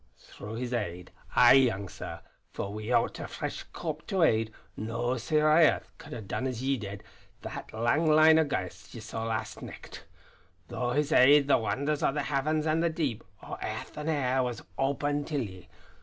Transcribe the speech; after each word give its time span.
Through 0.17 0.55
his 0.55 0.73
aid 0.73 1.11
aye, 1.35 1.53
young 1.53 1.87
sir 1.87 2.21
for 2.49 2.73
wi'oot 2.73 3.19
a 3.19 3.27
fresh 3.27 3.61
corp 3.71 4.07
to 4.07 4.23
aid, 4.23 4.51
no 4.75 5.15
Seer 5.17 5.47
o' 5.47 5.55
airth 5.55 5.95
could 5.99 6.11
hae 6.11 6.23
seen 6.27 6.47
as 6.47 6.63
ye 6.63 6.75
did, 6.75 7.03
that 7.43 7.71
lang 7.71 8.09
line 8.11 8.39
o' 8.39 8.43
ghaists 8.43 8.95
ye 8.95 8.99
saw 8.99 9.25
last 9.25 9.61
nicht. 9.61 10.05
Through 10.69 10.93
his 10.93 11.11
aid 11.11 11.47
the 11.47 11.59
wonders 11.59 12.01
o' 12.01 12.11
the 12.11 12.23
heavens 12.23 12.65
and 12.65 12.81
the 12.81 12.89
deep, 12.89 13.23
o' 13.43 13.59
airth 13.61 13.95
and 13.95 14.09
air, 14.09 14.41
was 14.41 14.63
opened 14.75 15.27
till 15.27 15.41
ye. 15.43 15.67